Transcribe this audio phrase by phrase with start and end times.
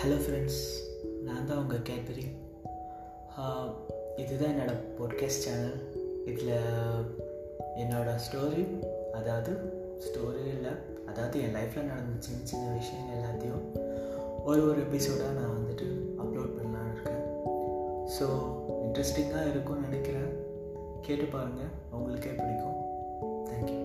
[0.00, 0.58] Hello friends
[1.24, 2.24] நான் தான் உங்கள் கேட்பரி
[4.16, 5.78] இதுதான் என்னோடய பாட்காஸ்ட் சேனல்
[6.24, 6.52] இதில்
[7.82, 8.64] என்னோடய ஸ்டோரி
[9.12, 9.52] அதாவது
[10.06, 10.72] ஸ்டோரி இல்லை
[11.06, 13.64] அதாவது என் லைஃப்பில் நடந்த சின்ன சின்ன விஷயங்கள் எல்லாத்தையும்
[14.44, 15.88] ஒரு ஒரு எபிசோடாக நான் வந்துட்டு
[16.22, 17.24] அப்லோட் பண்ணலான்னு இருக்கேன்.
[18.16, 18.28] ஸோ
[18.84, 20.30] இன்ட்ரெஸ்டிங்காக இருக்கும்னு நினைக்கிறேன்.
[21.00, 22.78] கேட்டு பாருங்கள் உங்களுக்கே பிடிக்கும்.
[23.48, 23.80] தேங்க்யூ